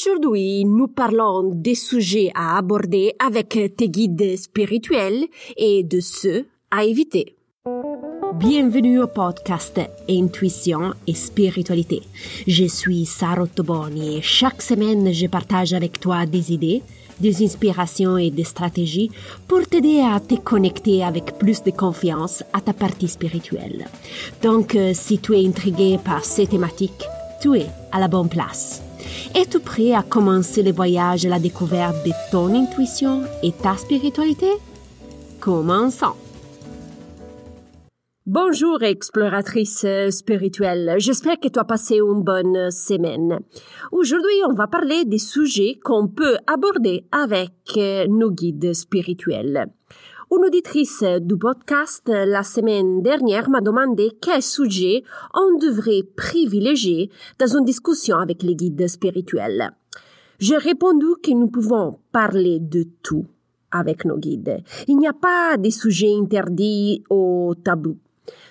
[0.00, 5.26] Aujourd'hui, nous parlons des sujets à aborder avec tes guides spirituels
[5.58, 7.36] et de ceux à éviter.
[8.36, 9.78] Bienvenue au podcast
[10.08, 12.00] Intuition et Spiritualité.
[12.46, 16.82] Je suis Sarah Toboni et chaque semaine je partage avec toi des idées,
[17.20, 19.10] des inspirations et des stratégies
[19.46, 23.86] pour t'aider à te connecter avec plus de confiance à ta partie spirituelle.
[24.42, 27.04] Donc, euh, si tu es intrigué par ces thématiques,
[27.42, 28.82] tu es à la bonne place.
[29.32, 34.50] Es-tu prêt à commencer le voyage à la découverte de ton intuition et ta spiritualité?
[35.38, 36.16] Commençons!
[38.26, 43.38] Bonjour exploratrice spirituelle, j'espère que tu as passé une bonne semaine.
[43.92, 47.78] Aujourd'hui, on va parler des sujets qu'on peut aborder avec
[48.08, 49.66] nos guides spirituels.
[50.32, 55.02] Une auditrice du podcast la semaine dernière m'a demandé quel sujet
[55.34, 59.72] on devrait privilégier dans une discussion avec les guides spirituels.
[60.38, 63.26] J'ai répondu que nous pouvons parler de tout
[63.72, 64.62] avec nos guides.
[64.86, 67.98] Il n'y a pas de sujet interdit ou tabou.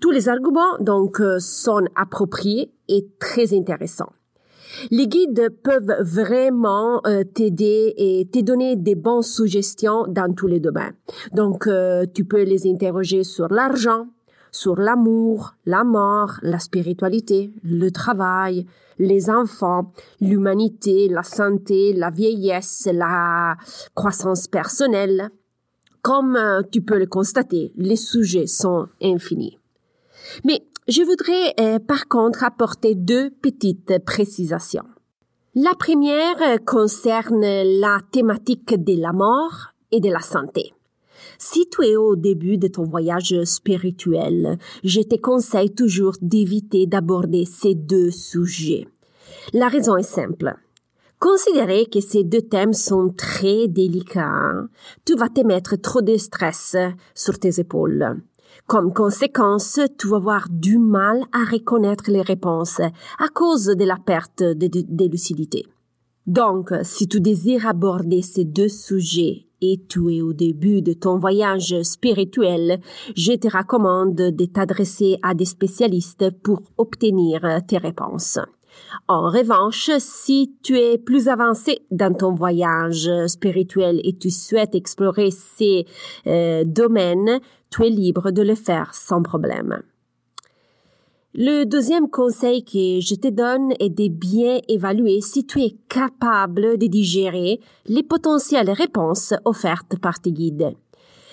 [0.00, 4.12] Tous les arguments, donc, euh, sont appropriés et très intéressants.
[4.90, 10.60] Les guides peuvent vraiment euh, t'aider et te donner des bonnes suggestions dans tous les
[10.60, 10.94] domaines.
[11.32, 14.06] Donc, euh, tu peux les interroger sur l'argent,
[14.50, 18.66] sur l'amour, la mort, la spiritualité, le travail,
[18.98, 23.56] les enfants, l'humanité, la santé, la vieillesse, la
[23.94, 25.30] croissance personnelle.
[26.02, 26.38] Comme
[26.72, 29.58] tu peux le constater, les sujets sont infinis.
[30.44, 34.88] Mais je voudrais euh, par contre apporter deux petites précisations.
[35.54, 40.72] La première euh, concerne la thématique de la mort et de la santé.
[41.38, 47.44] Si tu es au début de ton voyage spirituel, je te conseille toujours d'éviter d'aborder
[47.44, 48.88] ces deux sujets.
[49.52, 50.56] La raison est simple.
[51.20, 54.54] Considérer que ces deux thèmes sont très délicats,
[55.04, 56.76] tu vas te mettre trop de stress
[57.14, 58.22] sur tes épaules.
[58.66, 63.96] Comme conséquence, tu vas avoir du mal à reconnaître les réponses à cause de la
[63.96, 65.66] perte de, lucidité.
[66.26, 71.18] Donc, si tu désires aborder ces deux sujets et tu es au début de ton
[71.18, 72.80] voyage spirituel,
[73.16, 78.38] je te recommande de t'adresser à des spécialistes pour obtenir tes réponses.
[79.08, 85.30] En revanche, si tu es plus avancé dans ton voyage spirituel et tu souhaites explorer
[85.30, 85.86] ces
[86.26, 89.82] euh, domaines, tu es libre de le faire sans problème.
[91.32, 96.76] Le deuxième conseil que je te donne est de bien évaluer si tu es capable
[96.76, 100.74] de digérer les potentielles réponses offertes par tes guides.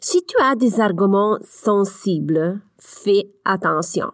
[0.00, 4.08] Si tu as des arguments sensibles, fais attention.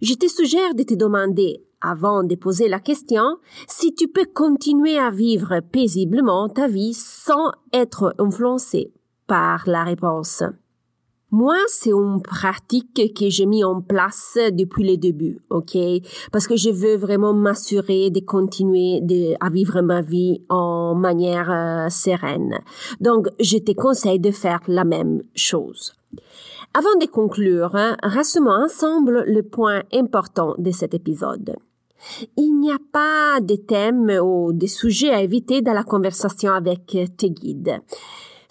[0.00, 4.98] Je te suggère de te demander avant de poser la question si tu peux continuer
[4.98, 8.92] à vivre paisiblement ta vie sans être influencé
[9.26, 10.42] par la réponse.
[11.32, 15.78] Moi, c'est une pratique que j'ai mis en place depuis le début, ok?
[16.32, 19.00] Parce que je veux vraiment m'assurer de continuer
[19.38, 22.58] à vivre ma vie en manière euh, sereine.
[23.00, 25.92] Donc, je te conseille de faire la même chose.
[26.74, 31.54] Avant de conclure, hein, ensemble le point important de cet épisode.
[32.36, 36.96] Il n'y a pas de thème ou de sujet à éviter dans la conversation avec
[37.16, 37.80] tes guides.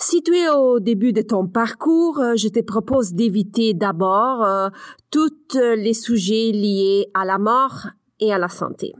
[0.02, 4.70] Si tu es au début de ton parcours, je te propose d'éviter d'abord euh,
[5.12, 7.88] tous les sujets liés à la mort
[8.22, 8.96] et à la santé.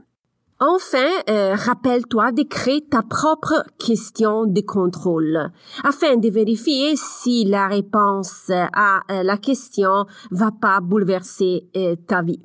[0.60, 5.50] Enfin, euh, rappelle-toi de créer ta propre question de contrôle
[5.84, 11.70] afin de vérifier si la réponse à euh, la question va pas bouleverser
[12.06, 12.42] ta vie.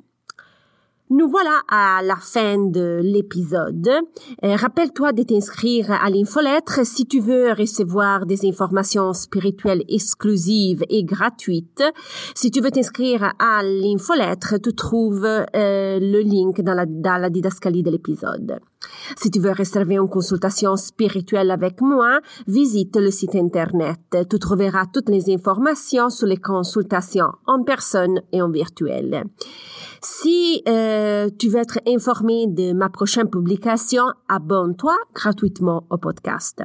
[1.08, 3.88] Nous voilà à la fin de l'épisode.
[4.42, 11.04] Euh, rappelle-toi de t'inscrire à l'infolettre si tu veux recevoir des informations spirituelles exclusives et
[11.04, 11.84] gratuites.
[12.34, 17.84] Si tu veux t'inscrire à l'infolettre, tu trouves euh, le link dans la, dans didascalie
[17.84, 18.58] de l'épisode.
[19.16, 24.00] Si tu veux réserver une consultation spirituelle avec moi, visite le site internet.
[24.28, 29.24] Tu trouveras toutes les informations sur les consultations en personne et en virtuel.
[30.02, 36.62] Si euh, tu veux être informé de ma prochaine publication, abonne-toi gratuitement au podcast.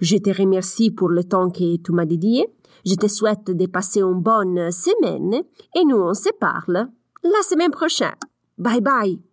[0.00, 2.46] Je te remercie pour le temps que tu m'as dédié.
[2.86, 5.42] Je te souhaite de passer une bonne semaine
[5.76, 6.88] et nous on se parle
[7.22, 8.16] la semaine prochaine.
[8.58, 9.29] Bye bye.